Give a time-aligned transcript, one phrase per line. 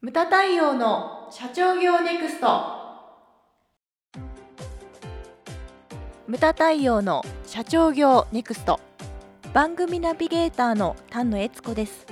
[0.00, 2.46] ムタ太陽の社長業ネクスト。
[6.28, 8.78] ムタ太陽の社長業ネクスト。
[9.52, 12.06] 番組ナビゲーターの丹野悦子です。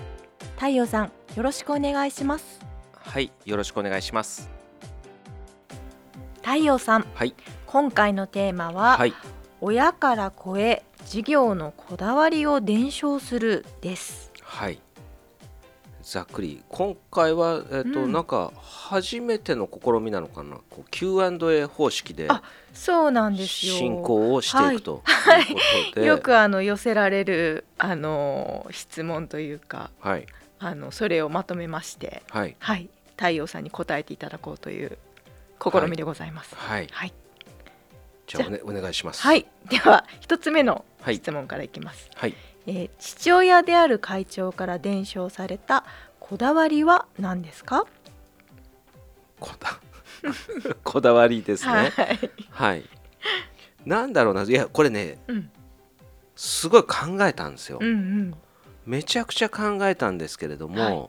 [0.56, 2.58] 太陽さんよろしくお願いします。
[2.92, 4.50] はい、よろしくお願いします。
[6.42, 9.14] 太陽さんはい、今回のテーマは、はい、
[9.60, 14.32] 親から子へ事業のこだわりを伝承するです。
[14.42, 14.82] はい。
[16.08, 18.12] ざっくり、今回は、えっ、と、うん。
[18.12, 20.58] なんか初めての試みなのかな？
[20.70, 23.74] こう Q&A 方式であそうなんですよ。
[23.74, 25.60] 進行をしていくとはいいうこ
[25.94, 30.26] とで、よくあの寄せられるあの質問というかはい、
[30.60, 32.88] あのそれをまとめましてはい、はい。
[33.16, 34.98] 太陽さんに答えていただこうという
[35.60, 36.54] 試みでございます。
[36.54, 36.88] はい。
[36.92, 37.12] はい、
[38.28, 39.22] じゃあお,、ね、お願いします。
[39.22, 41.16] はい、では一つ目のはい。
[41.16, 42.34] 質問からいきます、はい。
[42.66, 45.84] えー父親である会長から伝承された
[46.20, 47.84] こだわりは何ですか？
[49.38, 49.80] こだ
[50.82, 51.84] こだわりですはい。
[51.84, 51.92] ね。
[52.50, 52.84] はい。
[53.84, 55.50] なんだろうな、いや、これね、うん。
[56.34, 57.78] すごい考えたんですよ。
[57.80, 58.34] うんうん。
[58.84, 61.08] めちゃくちゃ考えたんですけれども、はい。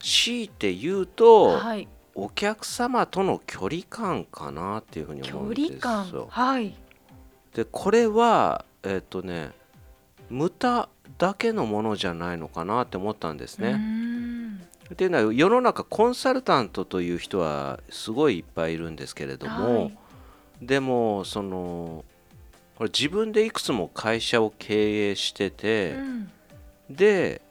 [0.00, 1.86] 強いて言うと、はい。
[2.14, 6.26] お客様との距離感かなっていうふうに距思うんです離よ。
[6.32, 6.44] 感。
[6.54, 6.74] はい。
[7.54, 9.50] でこれはえっ、とね
[10.30, 13.72] 無駄だけのものじゃないのかなって思ったんですね。
[13.72, 14.60] ん
[14.92, 19.98] っていうのは世の中コンサルタントという人はすごいいっぱいいるんですけれども、はい
[20.62, 22.04] でもその
[22.76, 26.30] これ自分でいくつも会社を経営してて、うん
[26.90, 27.42] で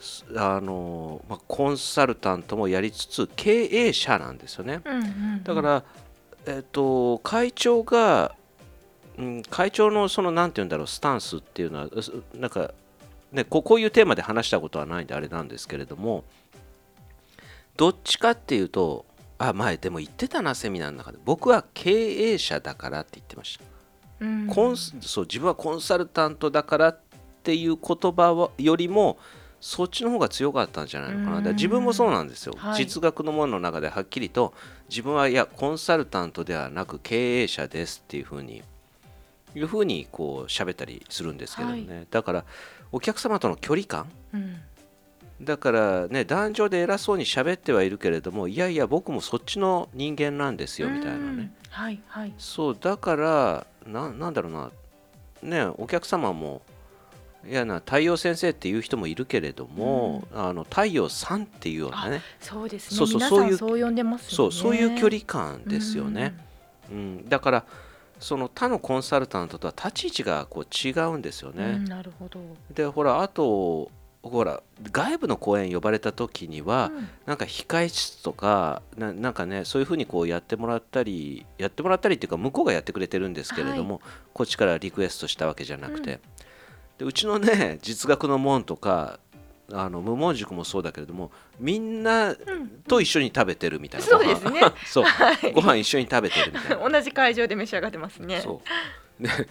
[0.00, 4.80] すあの、まあ、コンサルタントもやりつつ経営者なんですよね。
[5.44, 5.84] だから、
[6.46, 8.34] えっと会長が、
[9.18, 11.88] うん、会長のそのなんて言うんだろうスタンスっていうのは
[12.34, 12.72] なんか、
[13.32, 16.24] ね、ここういうテーマで話したことはないんであれなんですけれども
[17.76, 19.04] どっちかっていうと
[19.38, 21.18] あ前でも言ってたなセミナーの中で。
[21.24, 23.64] 僕は経営者だからって言ってました。
[24.20, 24.46] うん。
[24.46, 27.00] コンスそう自分はコンサルタントだからっ
[27.42, 29.18] ていう言葉はよりも
[29.60, 31.36] そっちの方が強かったんじゃないのかな。
[31.38, 32.76] だから自分もそうなんですよ、はい。
[32.76, 34.54] 実学のものの中ではっきりと
[34.88, 38.62] 自分はいやコンサルタントではなく経営者ですっていうふうに
[39.54, 42.44] いうふうにこう喋ったりするんですけどね、だから
[42.92, 44.10] お客様との距離感。
[44.32, 44.56] うん。
[45.42, 51.50] だからね壇上で偉そうに喋ってはいるけれどもいやいや僕もそっちの人間なんですよみたいなね、うん。
[51.70, 52.32] はいはい。
[52.38, 54.70] そうだからななんだろうな。
[55.42, 56.62] ねお客様も
[57.46, 62.22] いやな太陽先生っていう人もいるけれども、あの太陽さんっていうようなね。
[62.40, 62.96] そうですね。
[62.96, 64.34] そうそう皆そういうさんそう呼んでますよね。
[64.36, 66.34] そうそういう距離感ですよね、
[66.90, 67.28] うん。
[67.28, 67.64] だから
[68.24, 72.40] その他のコンサルタントとは立ち位置がこう違うんですようんうね、んなるほど。
[72.74, 73.90] でほらあと
[74.22, 77.08] ほら外部の講演呼ばれた時には、うん。
[77.26, 84.00] なんか控え室とかななんかねそういうふうにこうやってもらったりやってもらったりっていうか向こうがやってくれてるんですけれども、
[84.32, 86.18] こっちからリクエストしたわけじゃなくて、うん。
[86.96, 89.20] でうちのね実学の門とか
[89.72, 92.68] あの無門塾もそうだけれどもみんなうん。
[92.86, 94.60] と一緒に食べてるみたいな、そうですね。
[94.60, 94.74] ご飯。
[94.86, 95.04] そう。
[95.04, 95.52] はい。
[95.52, 96.84] ご飯一緒に食べてるみたいな。
[96.90, 98.40] 同じ会場で召し上がってますね。
[98.42, 98.60] そ
[99.20, 99.22] う。
[99.22, 99.30] で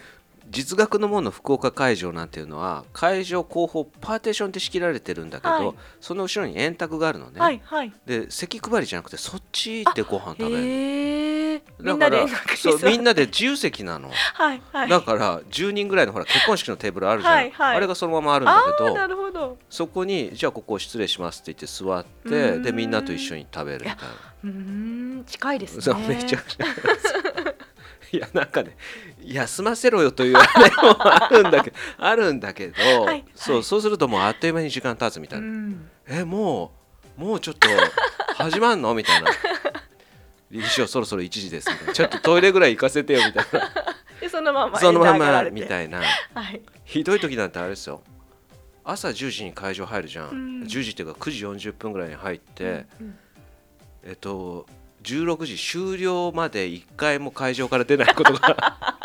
[0.50, 5.74] 実学の門の福岡会場なんていうのは会場後方パーテーションで仕切られてるんだけど、はい。
[6.00, 7.92] その後ろに円卓があるのね、はいはい。
[8.06, 14.88] で席配りじゃなくてそっちでご飯食べるだからそうみんな なで自由席なの、はいはい。
[14.88, 17.76] だから10人ぐらいのほら結婚式のテーブルあるじゃん、はいはい。
[17.76, 19.58] あれがそのままあるんだけどなるほど。
[19.68, 24.04] そこにじゃあここ失礼しますって言って座ってでみんなと一緒に食べるみたいな。
[24.44, 25.24] うーん。
[25.26, 26.06] 近いですね。
[26.08, 26.64] めちゃくちゃ
[28.14, 28.76] いやなんかね
[29.24, 33.24] 休ませろよというあれもあるんだけど あるんだけど、はいはい。
[33.34, 35.90] そうそうするともうあっという間に時間経つみたいな、うん。
[36.06, 36.72] えも
[37.18, 37.68] うもうちょっと
[38.36, 39.32] 始まんのみたいな
[40.50, 43.72] 理事長そろそろ1時ですみたいなちょっとトイレぐらい行かせてよみたいな。
[44.20, 46.00] でそのままそのままみたいな。
[46.34, 46.62] はい。
[46.84, 48.00] ひどい時なんてあれですよ。
[48.84, 50.62] 朝10時に会場入るじゃん、うん。
[50.62, 53.18] 10時っていうか9時40分ぐらいに入って、うん。
[54.04, 54.66] えっと
[55.04, 58.98] 16時終了まで1回も会場から出ないことが。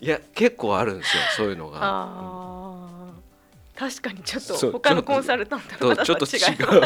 [0.00, 1.78] いや結構あるんですよそういうのが。
[3.76, 6.82] 確かにちょっと他のコンサルタントとちょっと違う。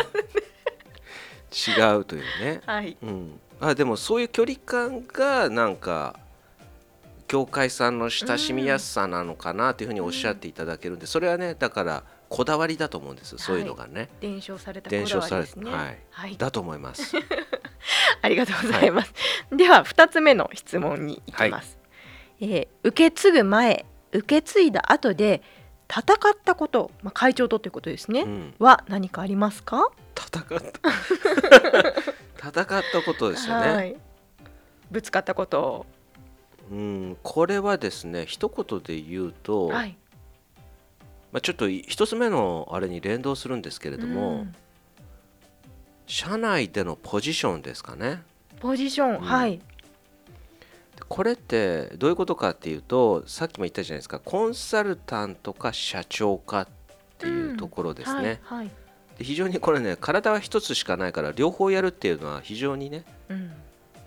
[1.56, 2.04] 違う。
[2.04, 2.96] というね、はい。
[3.02, 6.18] うん、あでもそういう距離感がなんか
[7.26, 15.70] 教会さんの親しみやすさなのかなというふうにおっしゃっていただけるんで、それはねだからこだわりだと思うんですそういうのがね、伝承されたこだわりですね。
[15.70, 15.98] はい。
[16.10, 16.36] はい。
[16.36, 17.16] だと思います。
[18.22, 19.12] ありがとうございます。
[19.52, 21.78] では二つ目の質問に行きます。
[22.40, 25.42] えー受け継ぐ前、受け継いだ後で
[25.88, 29.90] 戦ったこと、まあ、会長とということですね、うん、は何かありますか？
[30.16, 30.58] 戦った。
[32.48, 33.96] 戦ったことですよね、はい。
[34.90, 35.86] ぶつかったこと。
[36.70, 39.96] うん、これはですね一言で言うと、はい
[41.36, 44.54] まあ、ちょっと一つ目のあれに連動するんですけれども、うん。
[46.06, 48.22] 社内でのポジションですかね。
[48.58, 49.20] ポジション、うん。
[49.20, 49.60] はい。
[51.10, 54.18] これってどういうことかっていうとさっきも言ったじゃないですか。
[54.18, 56.68] コンサルタントか社長かっ
[57.18, 58.70] ていうところですね、はい、はい。
[59.18, 63.52] で非常にこれね体は一つしかないから両方やるっていうのは非常にねうん。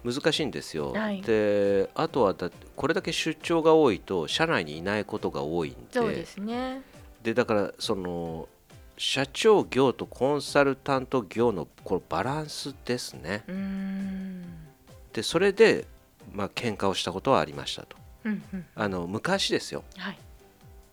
[0.03, 1.21] 難しいんですよ、はい。
[1.21, 5.77] であとはだこれだけ出張が多いと社内にいないことが多いんで。
[5.91, 6.81] そうですね
[7.23, 8.47] でだからその
[8.97, 13.43] 社長業とコンサルタント業のこのバランスですね。
[15.13, 15.85] でそれで
[16.31, 17.97] まあ喧嘩をしたことはありましたと。
[18.25, 18.65] うんうん。
[18.75, 19.83] あの昔ですよ。
[19.97, 20.17] はい。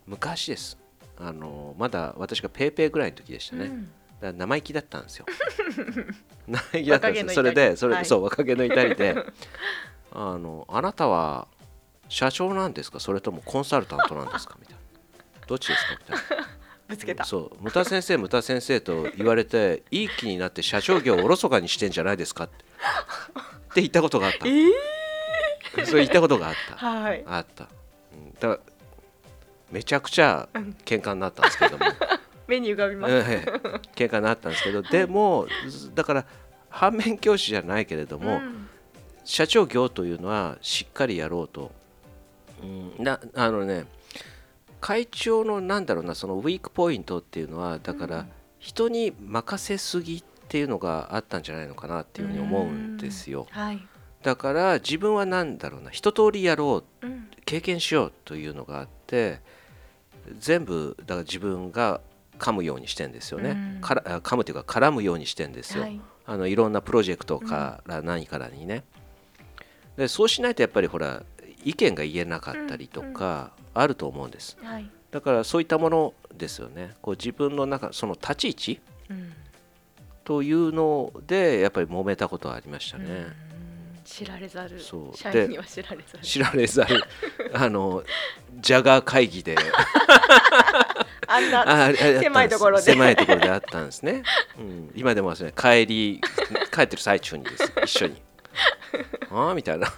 [0.06, 0.78] 昔です。
[1.18, 3.88] あのまだ私がペーペーぐらいの時でしたね、うん。
[4.20, 5.26] だ生意気だったんですよ。
[6.46, 7.30] 生意気だったんですよ。
[7.34, 8.04] それでそれ、はい。
[8.04, 9.16] そう若気の至りで。
[10.12, 11.48] あのあなたは
[12.08, 13.00] 社長なんですか？
[13.00, 14.56] それともコンサルタントなんですか？
[14.60, 14.80] みたいな
[15.46, 15.96] どっちですか？
[15.98, 16.46] みたいな。
[16.88, 17.24] ぶつけた。
[17.24, 17.62] そう。
[17.62, 22.64] ムタ先生ムタ先生と言われていい気になって社長業をおろそかにしてんじゃないですかって。
[22.64, 24.46] って言ったことがあった。
[24.46, 26.76] えー、そう言ったことがあった。
[26.76, 27.24] はい。
[27.26, 27.68] あった、
[28.12, 28.58] うん、だから
[29.70, 30.76] めちゃくちゃうん。
[30.84, 31.84] 喧嘩になったんですけども。
[32.46, 33.50] 目に浮かびます、ええ
[33.96, 35.48] 喧嘩になったんですけどでも
[35.96, 36.24] だから
[36.70, 38.68] 反面教師じゃないけれども、ん。
[39.24, 41.72] 社長業というのはしっかりやろうと、
[42.62, 43.86] うん、なあのね
[44.80, 48.26] 会長のなんだろうなそのウィークポイントっていうのはだからうん。
[48.58, 53.46] 人に任せすぎっていうのがあったんじゃないのかなっていうふうに思うんですよ。
[53.50, 53.86] はい、
[54.22, 59.40] だから自分はなんだろうな一通りやろううん経験しようというのがあって
[60.36, 62.00] 全部だから自分が
[62.38, 63.80] 噛むようにしてんですよね、うん。
[63.80, 66.00] からあ噛むというか絡むようにしてんですよ、はい。
[66.26, 68.82] あのいろんなプロジェクトから何からにね、
[69.96, 71.22] でそうしないとやっぱりほら
[71.66, 74.56] 意見が言えなかったりとかあると思うんです。
[74.62, 74.88] はい。
[75.10, 76.94] だからそういったものですよね。
[77.02, 78.80] こう自分の中その立ち位置
[79.10, 79.32] うん。
[80.24, 83.08] というのでやっぱり揉めたことはありましたね、う
[83.42, 83.46] ん
[84.06, 84.80] 知られざる。
[84.80, 86.24] 社員には知られざる。
[86.24, 87.02] 知られざる。
[87.52, 88.04] あの
[88.54, 89.56] ジャガー会議で。
[91.26, 92.84] あんな狭いところで。
[92.84, 94.22] 狭いところであったんですね、
[94.56, 96.20] うん、今でもですね帰り
[96.72, 97.72] 帰ってる最中にです。
[97.82, 98.22] 一緒に。
[99.30, 99.88] ああみたいな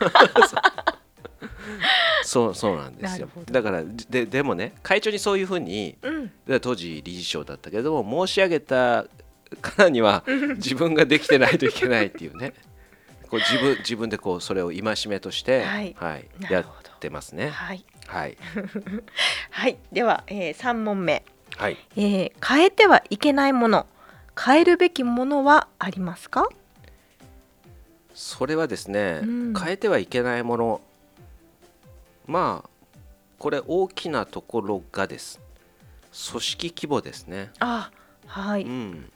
[2.25, 3.29] そうそうなんですよ。
[3.51, 6.31] だからででもね会長にそういうふうにうん。
[6.47, 9.07] で当時理事長だったけれども申し上げた
[9.63, 10.25] からには
[10.57, 12.55] 自分ができてないといけないっていうね。
[13.31, 15.95] こう自分自分でこうそれを戒めとして、はい。
[16.41, 16.89] なやるほど。
[16.99, 17.49] ってますね。
[17.51, 17.85] はい。
[18.07, 18.37] はい。
[19.51, 19.79] はい。
[19.93, 21.25] では、えー、3問目、
[21.57, 21.79] はい。
[21.97, 23.87] えー変えてはいけないもの
[24.39, 26.49] 変えるべきものはありますか？
[28.15, 29.55] それはですね、うん。
[29.55, 30.81] 変えてはいけないもの
[32.29, 32.71] まあ
[33.39, 35.41] これ大きなところがです。
[36.31, 37.51] 組織規模ですね。
[37.59, 37.91] あ
[38.27, 39.11] はい、うん。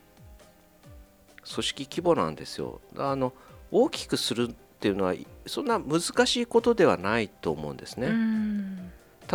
[1.55, 2.81] 組織規模なんですよ。
[2.97, 3.35] あの
[3.71, 5.15] 大きくするっていうのは
[5.47, 8.91] そんな難しいことではないと思うんですね、うん。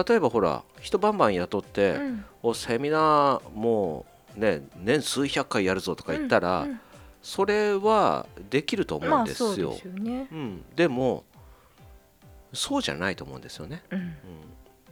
[0.08, 2.26] 例えばほら人バンバン雇って、うん。
[2.42, 6.80] おセミナーもうね年数百回やるぞとか言ったら、うん
[7.20, 11.26] それはできると思うんですよ、まあそうですよね、うん、でも
[12.54, 13.84] そうじゃないと思うんですよね。
[13.92, 14.00] うん。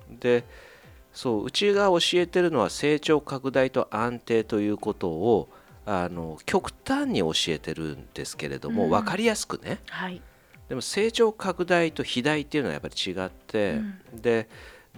[0.10, 0.44] うん、で
[1.14, 5.48] そううちが教えてるのは成長拡大と安定ということを
[5.86, 8.90] あの極端に教えてるんですけれども、うん。
[8.90, 9.80] 分かりやすくね。
[9.90, 10.22] はい、
[10.68, 13.74] でも成長拡大と肥大っていうのはやっぱり違って、
[14.14, 14.22] うん。
[14.22, 14.50] で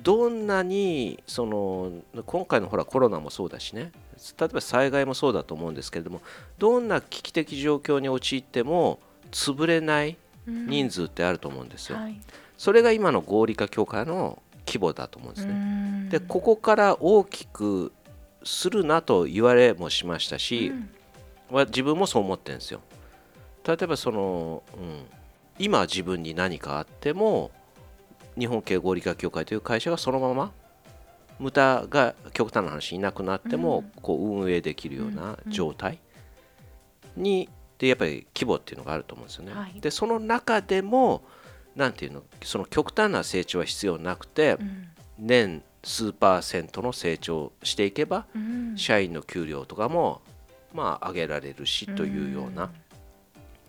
[0.02, 1.92] どんなにその
[2.26, 3.92] 今回のほらコロナもそうだしね。
[4.40, 6.22] 例えば災害もそうだと思うんですけれども
[6.58, 9.00] どんな危機的状況に陥っても
[9.32, 11.98] 潰れない人数ってあると思うんですよ。
[11.98, 12.20] はい
[12.58, 15.54] それが今の合理化協会の規模だと思うんですね。
[15.54, 17.94] ねでここから大きく
[18.44, 20.72] するなと言われもしましたし、
[21.50, 22.82] は自分もそう思ってるんですよ。
[23.66, 25.06] 例えばその、うん、
[25.60, 27.52] 今自分に何かあっても
[28.38, 30.52] 日本経合理化協会という会社がそのまま
[31.40, 36.00] 無駄が極端な話いなくなっても、こう運営できるような状態
[37.16, 39.54] にでやっぱり規模っていうのがあると思うんですよね。
[39.54, 41.24] はいでその中でも
[41.78, 42.24] なんていうの？
[42.44, 44.88] その極端な成長は必要なくて、うん。
[45.20, 48.74] 年数パーセントの成長をしていけばうん。
[48.76, 50.22] 社員の給料とかも
[50.74, 52.70] まあ上げられるしというような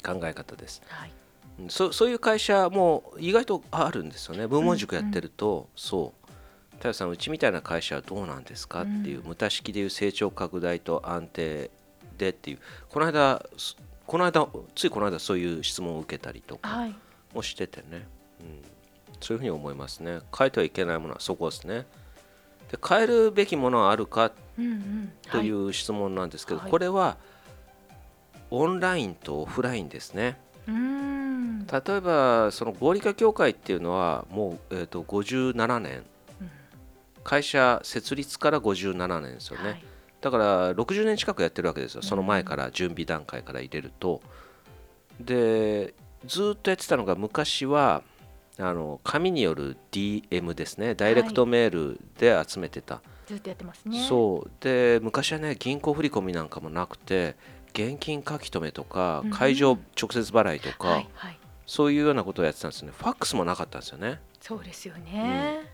[0.02, 0.82] 考え方です。
[0.88, 1.12] はい。
[1.60, 4.46] うんそそういう会社も意外とあるんですよね。
[4.46, 6.28] 文門塾やってると、そう。
[6.76, 9.28] 太陽さんうちみたいな会社はどうなんですかっていう、うん。
[9.28, 11.70] 無駄式でいう成長拡大と安定
[12.16, 16.68] でっていうこの間すこの間ついこの間そういう質問を受けたりとか。
[16.68, 16.94] はい
[17.34, 18.06] もしててね、
[18.40, 18.62] うん、
[19.20, 20.20] そういうふうに思いますね。
[20.36, 21.86] 変えてはいけないものはそこですね。
[22.70, 25.12] で変えるべきものはあるかうんうん。
[25.30, 26.70] といはう質問なんですけど、はい。
[26.70, 27.16] これは
[28.50, 30.38] オンラインとオフラインですね。
[30.66, 31.66] うーん。
[31.66, 36.04] 例えばその合理化協会っていうのはもう、えー、と57年。
[36.40, 36.50] うん。
[37.24, 39.84] 会社設立から57年ですよね、はい。
[40.20, 42.02] だから60年近くやってるわけですよ。
[42.02, 44.20] その前から準備段階から入れると。
[45.20, 45.94] で
[46.26, 48.02] ずっとやってたのが昔は
[48.58, 50.94] あの紙による DM ですね。
[50.94, 54.04] ダイレクトメールで集めてた、ずっとやってますね。
[54.08, 54.50] そう。
[54.60, 57.36] で昔はね銀行振り込みなんかもなくて
[57.72, 61.38] 現金書き留めとかうん会場直接払いとか、はいはい。
[61.66, 62.94] そういうようなことをやってたんですよね。
[62.96, 64.20] ファックスもなかったんですよね。
[64.40, 65.70] そうですよね。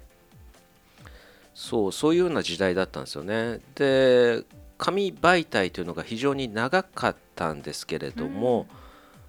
[1.54, 3.60] そうそういうような時代だったんですよね。
[3.76, 4.42] で
[4.76, 8.66] 紙媒体というのが非常に長かったんですけれども、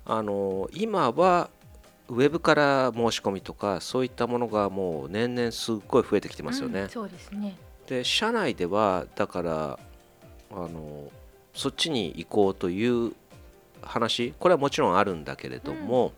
[0.05, 1.49] あの今は
[2.07, 7.57] ウェブから申し込みとかそういったものがもう年々すっごい増えてきてますよね、うんそうですね。
[7.87, 9.79] で社内ではだから
[10.51, 11.11] あの
[11.53, 13.13] そっちに行こうという
[13.81, 16.13] 話これはもちろんあるんだけれども、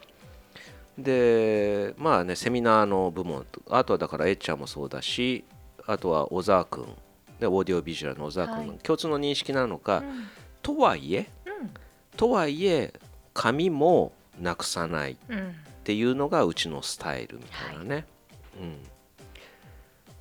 [0.97, 5.43] でまあねセミナーの部門とあとはだからエッチャーもそうだし
[5.85, 6.87] あとは小沢君
[7.39, 8.79] でオーディオビジュアルの小沢君のはい。
[8.79, 10.27] 共通の認識なのか、うん。
[10.61, 11.69] とはいえうん。
[12.15, 12.93] とはいえ
[13.37, 15.55] 紙もなくさないっうん。
[15.83, 18.05] ていうのがうちのスタイルみたいなね、
[18.59, 18.75] うん、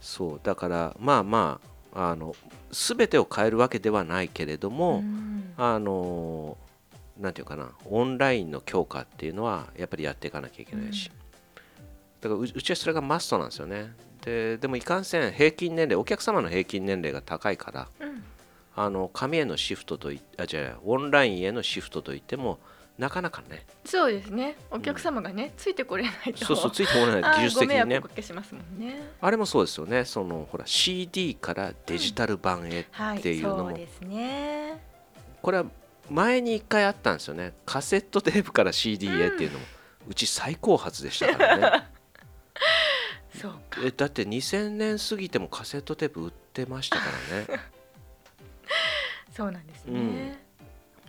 [0.00, 1.61] そうだからまあま
[1.92, 2.37] ああの
[2.70, 5.54] 全てを変えるわけではないけれども、うん。
[5.56, 6.56] あの
[7.18, 11.11] なんていうかなオンラインの強化っていうのはやっぱりやっていかなきゃいけないし、
[12.20, 13.92] だからううちはそれがマストなんですよね。
[14.23, 18.23] ででもいかんせん平均年齢お客様の平均年齢が高いからうん。
[18.76, 22.58] あの紙へのシフトといあじゃあオンラインへのシフトといっても
[22.99, 23.67] なかなかね。
[23.85, 24.57] そうですね。
[24.71, 26.45] お客様がねついてこれないと。
[26.47, 27.21] そうそうついてこない。
[27.37, 27.85] 技術的に
[28.79, 29.03] ね。
[29.21, 30.05] あれもそうですよね。
[30.05, 33.69] そのほら CD からデジタル版へ、はいっていうのも。
[33.71, 34.83] そうですね。
[35.43, 35.67] これは
[36.11, 37.53] 前に1回あったんですよね。
[37.67, 39.67] カセットテープから CD へっていうのも、
[40.09, 41.88] うち最高発でしたからね。
[43.38, 43.81] そうか。
[43.85, 47.61] えだって2000年過ぎてもカセットテープ売ってましたからね。
[49.37, 50.46] そうなんですね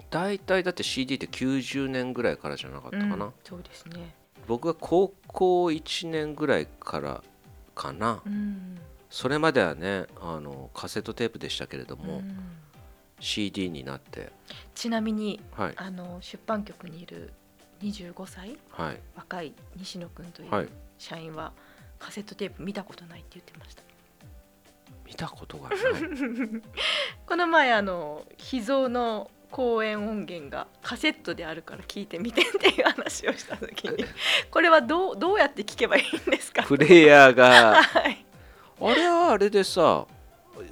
[0.10, 4.14] 大体だって CD って90年ぐらいからじゃなかったかな、うんそうですね。
[4.48, 7.24] 僕が高校1年ぐらいから
[7.76, 8.78] かな、うん。
[9.10, 12.38] それまではねあのカセットテープでしたけれども、うん。
[13.20, 14.32] CD になって。
[14.76, 15.74] ちなみにはい。
[15.76, 17.34] あの出版局にいる
[17.82, 19.00] 25歳はい。
[19.16, 20.66] 若い西野君といはい。
[20.66, 21.52] う社員は
[22.00, 23.84] カセットテープ見たことないって言ってました。
[25.06, 25.80] 見たことがない。
[27.26, 34.06] この前あの秘蔵の公演音源がカセットであるから聞いてみてっていう話をした時に
[34.52, 36.64] これはどうどうやって聞けばいいんですか？
[36.64, 37.82] プレイヤーが。
[37.82, 38.26] はい。
[38.80, 40.06] あれはあれでさ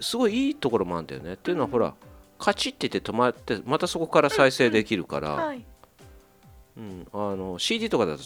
[0.01, 1.33] すごいいいところもあるんだよね。
[1.33, 1.93] っていうのはほら
[2.37, 5.65] カチッて言って止まってまたそこから再生できるから、はい。
[6.77, 8.23] うん、あの CD とかだと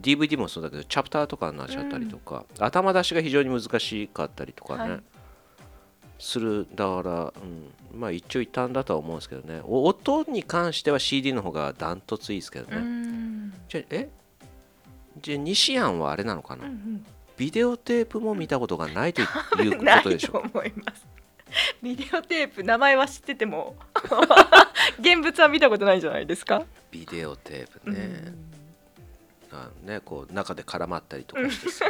[0.00, 5.02] DVD もそうだけどチャプターとかになっちゃったりとか、頭出しが非常に難しかったりとかね、はい
[6.22, 7.34] するだから、
[7.92, 9.60] うん、まあ一長一短だとは思うんですけどね。
[9.64, 13.52] お音に関しては CD の方がダントツいいですけどうね、ん。
[13.68, 14.08] じゃあえ？
[15.20, 17.06] じゃあ西安はあれなのかな、うんうん。
[17.36, 19.26] ビデオテープも見たことがないという
[19.78, 21.06] ことでしょ と思います。
[21.82, 23.74] ビデオテープ名前は知ってても
[25.00, 26.62] 現物は見たことないんじゃないですか、
[26.92, 28.34] ビデオテープうね、ん。
[29.50, 31.86] あのねこう中で絡まったりとかしてさ。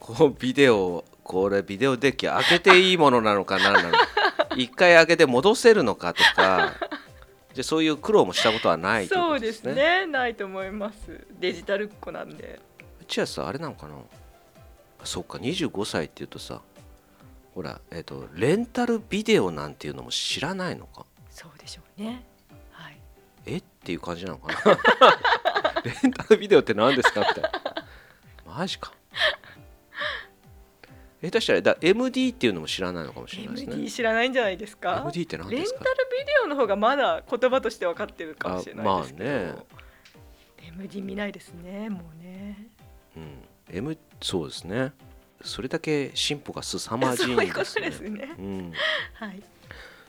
[0.00, 3.90] こうビデオこれビデオデッキ開けていいものなのかななの
[4.56, 6.72] 一回開けて戻せるのかとか。
[7.54, 10.06] じゃあそういう苦労もしたことはないというこそうとですね。
[10.06, 11.26] ないと思います。
[11.38, 12.60] デジタルっ子なんで。
[13.00, 13.94] うちはさあれなのかな。
[15.04, 15.36] そっか。
[15.38, 16.62] 25歳っていうとさ
[17.54, 21.04] ほら、えっとレンタルビデオなんていうのも知らないのか。
[21.30, 22.24] そうでしょうね。
[22.70, 22.96] はい。
[23.46, 23.56] え？
[23.58, 24.78] っていう感じなのかな。
[25.84, 27.20] レンタルビデオって何ですか？
[27.22, 27.42] って
[28.46, 28.92] マジか
[31.20, 33.74] 下手したらだ MD っていうのも知らないのかもしれないですね。
[33.74, 35.80] MD 知らないんじゃないですか？MD って何レンですか？
[35.80, 39.54] タルビデオの方がまだ言葉として分かってるかもしれないですけど、あまあね。
[40.78, 42.68] MD 見ないですねもうね。
[43.16, 44.92] うん、M そうですね。
[45.42, 47.90] それだけ進歩が凄まじいんですね。
[47.90, 48.34] とですね。
[48.38, 48.72] うん、
[49.14, 49.42] はい。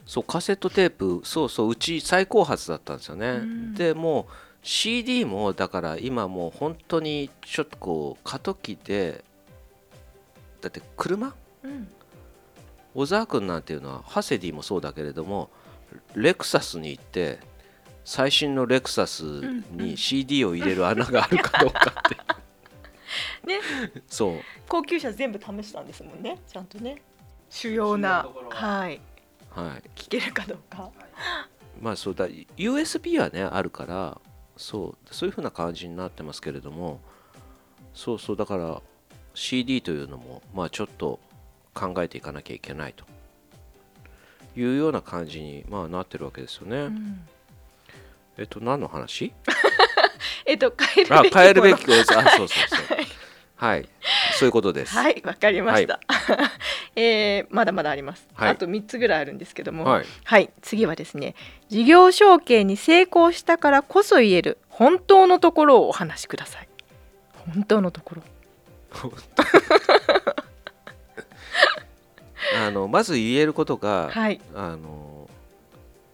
[0.06, 3.74] そうカセットテープそうそううち最高発だったんですよね、うん。
[3.74, 9.24] でもう CD もだから今もう本当にちょっとこう過渡期で
[10.60, 11.34] だって車？
[11.62, 11.88] うん。
[12.94, 15.48] 小沢君なんていうのはハセディもそうだけれども
[16.16, 17.38] レクサスに行って
[18.04, 19.76] 最新のレクサスうんうん。
[19.76, 22.16] に CD を入れる穴があるかどうかって
[23.46, 23.60] ね。
[24.08, 24.40] そう。
[24.68, 27.02] 高級車全部試したんですもんねちゃんとね。
[27.48, 28.32] 主要なは。
[28.50, 29.00] はい。
[29.50, 29.90] はい。
[29.96, 30.90] 聞けるかどうか。
[31.80, 34.20] まあそうだ USB はねあるから
[34.56, 37.00] そうそういう風な感じになってますけれども
[37.94, 38.82] そうそうだから
[39.34, 41.18] CD というのもまあちょっと
[41.74, 43.04] 考えていかなきゃいけないと。
[44.56, 46.76] いうような感じに、まあ、なってるわけですよね。
[46.76, 47.20] うん。
[48.36, 49.32] えっと何の話？
[50.46, 52.98] えっと変えるあべき変えるべきことあそうそうそう。
[53.56, 53.88] はい。
[54.38, 54.94] そういうことです。
[54.94, 56.00] はいわかりました、
[56.96, 58.50] えーまだまだあります、はい。
[58.50, 59.84] あと3つぐらいあるんですけども。
[59.84, 60.06] はい。
[60.24, 61.34] はい、次はですね
[61.68, 66.68] 事業承継に成功したからこそ言える本当のところをお話しください。
[67.54, 68.22] 本当のところ
[72.58, 75.28] あのまず言えることが、はいあの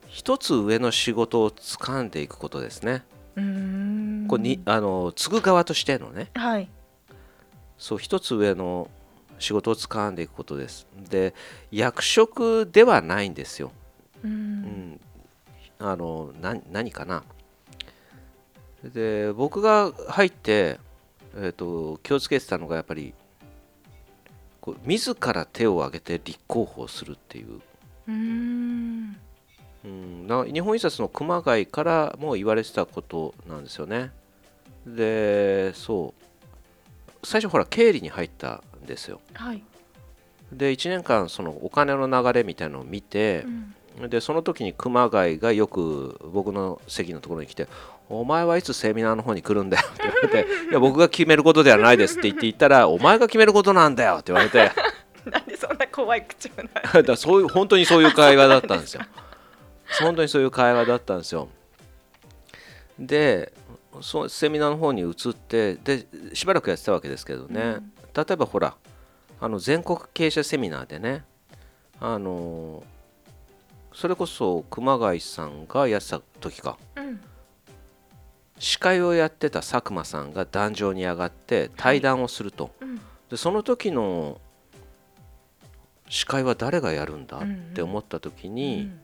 [0.08, 3.04] 一つ上の仕事を掴んでいくことですね。
[3.36, 3.42] うー
[4.24, 6.68] んこうにあの継ぐ側としてのねはい
[7.76, 8.88] そう一つ上の
[9.38, 10.86] 仕事を掴んでいくことです。
[11.10, 11.34] で
[11.70, 13.72] 役職ではないんですよ。
[14.24, 15.00] ううんん、
[15.78, 17.22] あのな何かな。
[18.82, 20.78] で僕が入って、
[21.36, 23.14] えー、と気をつけてたのがやっぱり
[24.60, 27.60] こう自ら手を挙げて立候補するっていう。
[28.08, 29.16] うーん
[29.84, 34.10] うん、な日本印刷の熊谷からも言われてたことなんですよね。
[34.86, 39.20] でそう最初ほら経理に入ったんですよ。
[39.34, 39.62] はい、
[40.52, 43.44] で1年間そのお金の流れみたいのを見て
[43.98, 47.66] う、んでその時に熊谷がよく僕の席のところに来て
[48.08, 54.70] 「お前はいつセミナーの方に来るんだよ」って言われて「いや僕が決めることではないです」って言って言ったら「お前が決めることなんだよ」って言われて。
[55.26, 56.62] なんでそんな怖い口調
[56.94, 59.02] な だそういう本当にそういう会話だったんですよ。
[60.00, 61.48] 本当にそういう会話だったんですよ。
[62.96, 63.52] で
[64.00, 67.92] そうセミナーの方に移ってでしばらくやってたわけですけどね、うん。
[68.14, 68.76] 例えばほら
[69.40, 71.24] あの全国経営者セミナーでね
[71.98, 72.84] あの
[73.92, 76.78] それこそ熊谷さんがやってた時か。
[76.94, 77.20] うん
[78.58, 83.00] 司会をやってた佐久間さんが壇上に上がって対談をすると、うん。
[83.30, 84.40] でその時の
[86.08, 87.56] 司会は誰がやるんだうんうん。
[87.56, 89.00] って思った時に、うん。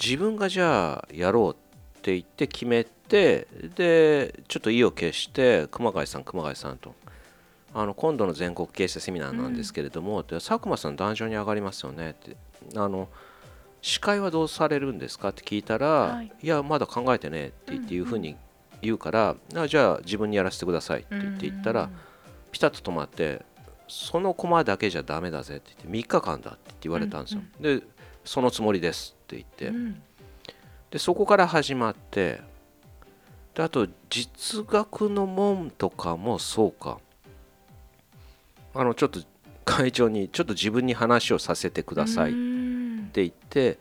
[0.00, 6.94] 自分がじゃあやろうって言って決めてでちょっと意を決して熊谷さん熊谷さんと
[7.74, 12.36] あの今度の全国経営者セミナーなんですけれども、で佐久間さん壇上に上がりますよねって
[12.74, 13.08] あの
[13.80, 16.32] 司会はどうされるんですかって聞いたら、はい。
[16.42, 18.36] い、やまだ考えてねって言っていうふうに
[18.82, 21.88] 言うから、あじゃあ自分にやらせてくださいって言って言ったら、
[22.50, 23.44] ピタッと止まって
[23.88, 27.82] その駒だけじゃダメだぜって言って3日間だって言われたんですよ、で
[28.24, 30.02] そのつもりですって言って、うん。
[30.90, 32.40] でそこから始まって
[33.54, 36.98] であと実学の門とかもそうか。
[38.74, 39.20] あのちょっと
[39.64, 43.10] 会長にちょっと自分に話をさせてくださいっうん。
[43.12, 43.78] て言って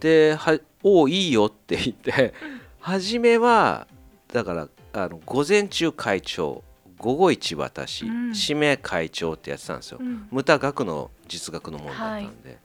[0.00, 2.34] では「おおいいよ」って言って
[2.80, 3.86] 初めは
[4.34, 6.64] だからあの午前中会長
[6.98, 8.32] 午後一私、うん。
[8.34, 9.98] 指名会長ってやってたんですよ。
[10.00, 10.26] うん。
[10.32, 12.58] 無駄学の実学のものだったんで、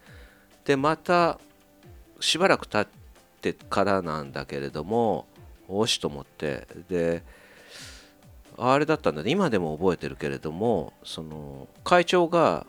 [0.65, 1.39] でまた
[2.19, 2.93] しばらく経っ
[3.41, 5.27] てからなんだけれども
[5.67, 7.23] おしと思ってで
[8.57, 9.29] あれだったんだね。
[9.29, 12.65] 今でも覚えてるけれどもその会長が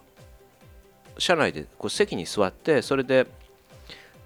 [1.17, 3.27] 社内でこう席に座ってそれで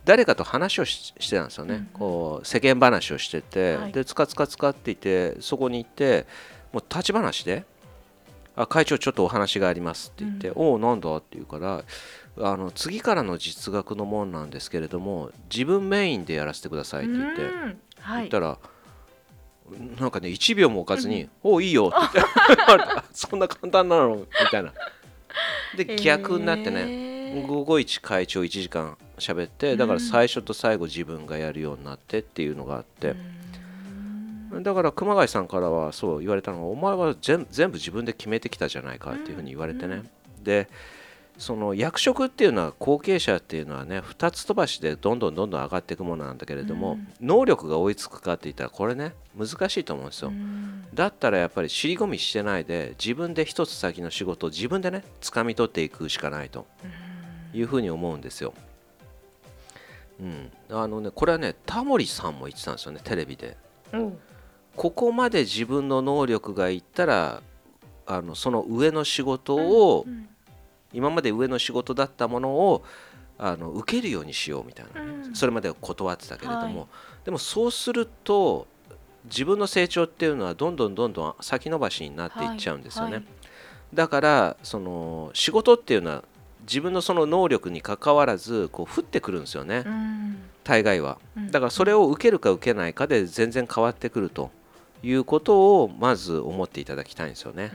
[0.04, 6.26] 誰かと話をしてたんですよね、うん、こう世間話をしてて、はい、でつかつかつかっていてそこに行って
[6.72, 7.64] もう立ち話で
[8.56, 11.84] 「あ会長ちょっとお話があります」って言って「うん、おおなんだ?」って言うから
[12.36, 17.42] あの次からの実学のもんなんですけれども自分メインでやらせてくださいって言って、
[18.00, 18.58] はい、言ったら
[19.98, 22.20] なんかね1秒も置かずに「うん、おいいよ」って。
[22.68, 24.16] 言ってそんな簡単なの？
[24.16, 24.72] みたいな。
[25.76, 33.14] で逆になってね、えー551会長1時間喋ってだから最初と最後自分がやるようになってっていうのがあって、
[34.62, 40.02] だから熊谷さんからはそう言われたのがお前は全部自分で決めてきたじゃないかっていうふうに言われてね、
[40.42, 40.68] で
[41.38, 57.03] その役職っていうのは後継者っていうのはね2つ飛ばしでどんどんどんどん上がっていくものなんだけれども、うん、能力が追いつくかって言ったらこれね難しいと思うんですよ、うん、だったらやっぱり尻込みしてないで自分で1つ先の仕事を自分でね掴み取っていくしかないと、うん。
[57.54, 58.52] いうふうに思うんですよ。
[60.20, 63.56] うん、あのねこれはねタモリさんも言ってたんですよねテレビで。
[63.92, 64.18] おう
[64.76, 67.42] ここまで自分の能力がいったら
[68.06, 70.28] あのその上の仕事をうん。
[70.94, 72.84] 今まで上の仕事だったものを
[73.36, 75.34] あの受けるようにしようみたいなね、うん。
[75.34, 76.88] それまでは断ってたけれども、はい。
[77.24, 78.68] でもそうすると
[79.24, 83.16] 自分の成長っていうのはどんどんどんどん先延ばしになっていっちゃうんですよね。
[83.16, 83.24] はい。
[83.92, 86.24] だからその仕事っていうのは
[86.66, 90.38] 自分のその能力にかかわらずこう降ってくるんですよね、うん。
[90.64, 91.18] 大概は。
[91.36, 91.50] うん。
[91.50, 94.50] だからそれを受けるか受けないかで全然変わってくると
[95.02, 97.72] いうことをまず思っていただきたいんですよね。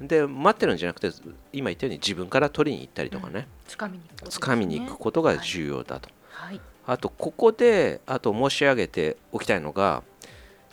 [0.00, 1.10] で待ってるんじゃなくて
[1.52, 6.08] 今言ったように自分から取りに行ったりとかね、掴みに行くことみに行くことが重要だと。
[6.30, 6.60] はい。
[6.84, 10.02] あとここであと申し上げておきたいのが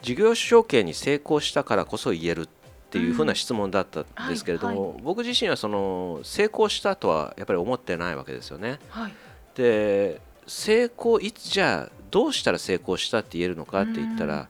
[0.01, 2.49] 事業承継に成功したからこそ言えるっ
[2.91, 5.01] ていうふうな質問だったんですけれども、はい。
[5.03, 8.79] 僕自身はその成功したとはやっぱり思ってないわけですよね。
[8.89, 9.13] はい。
[9.55, 14.47] で成功いつじゃあどうしたら成功したって言えるのかって言ったら、うん。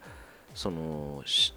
[0.56, 1.54] そのし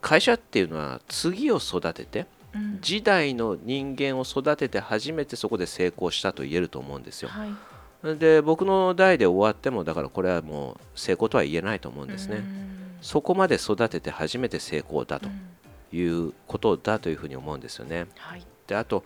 [0.00, 2.78] 会社っていうのは次を育ててうん。
[2.80, 7.28] 時代の人間を育てて初めてそこで成功したと言えると思うんですよ。
[7.28, 8.18] はい。
[8.18, 12.36] で僕の代で終わってもだからこれはもう成功とは言えないと思うんですね。
[12.36, 12.98] うん。
[13.00, 15.28] そこまで育てて初めて成功だと。
[15.28, 15.53] うん
[15.94, 18.06] いうことだというふうに思うんですよね。
[18.16, 18.42] はい。
[18.66, 19.04] であと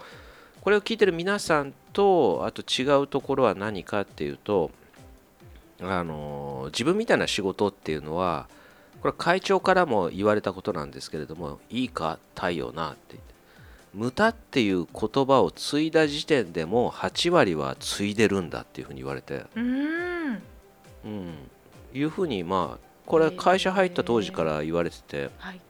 [0.61, 4.71] これを聞いてる皆さんとあと違うところは何かっていうと
[5.81, 8.49] あの自分みたいな仕事っていうのは
[9.01, 12.19] これ会長からも言われたことなんですけれどもいいか？
[12.35, 12.99] 太陽なって。
[13.11, 13.29] 言って
[13.95, 20.43] 無駄っていう言葉を継いだ時点でもう8割は継いでるんだっていうふうに言われて、うん。
[21.05, 21.35] うん、
[21.95, 25.55] いうふうにまあこれは会社入った当時から言われてて、はい。
[25.55, 25.61] うん、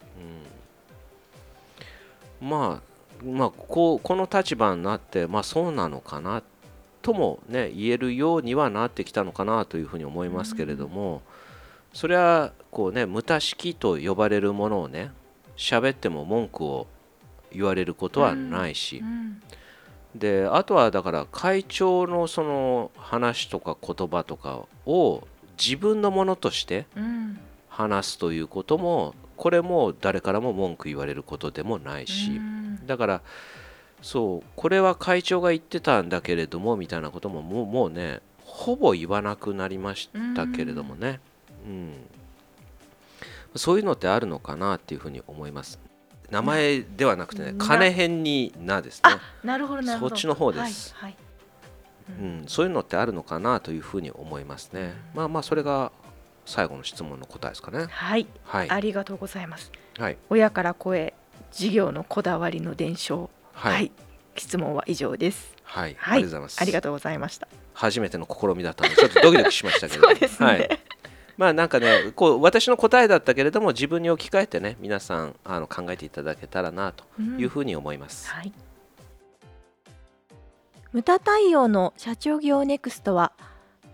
[2.41, 6.41] まあまあこうこの立場になってまあそうなのかな
[7.01, 11.21] ともね言えるようにはなってきたのかなというふうに思いますけれども、
[11.93, 15.11] それはこうね無駄式と呼ばれるものをね
[15.57, 16.87] 喋っても文句を
[17.51, 19.41] 言われることはないし、うん。
[20.15, 27.39] であとはだから会長のその話とか言葉とかを自分のものとしてうん。
[27.69, 32.85] 話すということもこれも誰からも文句言われることでもないし、うん。
[32.85, 33.21] だから
[34.01, 41.21] そうこれは会長が言ってたんだけれどもみたいなことももうもうねほぼ言わなくなりましたけれどもね、
[41.65, 41.93] うん。
[43.55, 45.79] そういうのってあるのかなっていうふうに思います。
[46.29, 47.57] 名前ではなくてねうん。
[47.59, 49.01] 金編になですね。
[49.03, 50.15] あ、なるほどなるほど。
[50.15, 50.93] そっちの方です。
[50.95, 51.17] はいはい。
[52.09, 54.93] うん、そういうのってあるのかなというふうに思いますね。
[55.15, 55.93] まあまあそれが
[56.49, 57.85] 最後の質問の答えですかね。
[57.89, 58.25] はい。
[58.43, 58.69] はい。
[58.69, 59.71] ありがとうございます。
[59.97, 60.17] はい。
[60.29, 61.13] 親から子へ
[61.51, 63.29] 事業のこだわりの伝承。
[63.53, 63.91] はい、はい。
[64.35, 65.53] 質問は以上です。
[65.63, 66.23] はい、あはい。
[66.23, 66.61] りがとうございます。
[66.61, 67.47] ありがとうございました。
[67.73, 70.47] 初めての試みだったのでちょっとドキドキしましたけど そうですね。
[70.47, 70.79] はい、
[71.37, 77.39] まあなんかねこう私の答えだったけれども自分に置き換えてね皆さんあの考えていただけたらなとうん。
[77.39, 78.51] いうふうに思います、はい。
[80.91, 83.33] ムタ対応の社長業ネクストは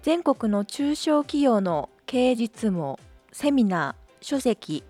[0.02, 2.98] 全国の中小企業の経営実務
[3.32, 4.84] セミナー、書籍、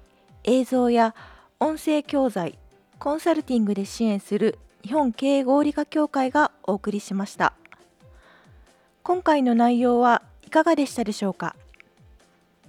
[0.44, 1.16] 映像や
[1.60, 2.60] 音声教材、
[3.00, 7.54] コンサルティングで支援する日本経営合理化協会がお送りしました。
[9.02, 11.56] 今回の内容はいかがでしたでしょうか？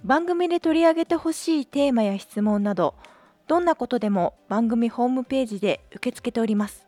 [0.05, 2.95] 番組で取り上げてほしいテーマや質問など
[3.47, 6.85] どんなことでも番組ホームページで受け付けております。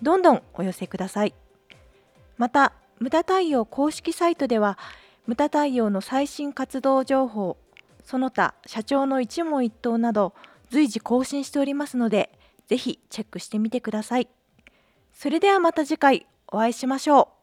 [0.00, 1.34] どんどんお寄せください。
[2.38, 4.78] また、無駄対応公式サイトでは、
[5.26, 7.56] 無駄対応の最新活動情報、
[8.04, 10.34] その他社長の一問一答など
[10.70, 12.30] 随時更新しておりますので、
[12.68, 14.28] ぜひチェックしてみてください。
[15.12, 17.35] それではまた次回お会いしましょう。